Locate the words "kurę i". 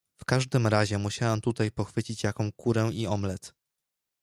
2.51-3.07